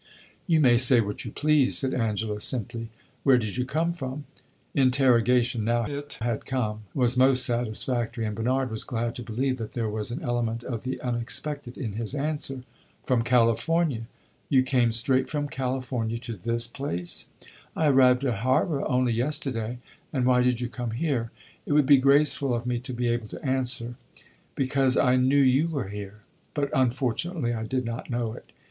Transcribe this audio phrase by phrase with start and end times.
[0.47, 2.89] "You may say what you please," said Angela, simply.
[3.21, 4.23] "Where did you come from?"
[4.73, 9.73] Interrogation, now it had come, was most satisfactory, and Bernard was glad to believe that
[9.73, 12.63] there was an element of the unexpected in his answer.
[13.05, 14.07] "From California."
[14.49, 17.27] "You came straight from California to this place?"
[17.75, 19.77] "I arrived at Havre only yesterday."
[20.11, 21.29] "And why did you come here?"
[21.67, 23.97] "It would be graceful of me to be able to answer
[24.55, 26.21] 'Because I knew you were here.'
[26.55, 28.51] But unfortunately I did not know it.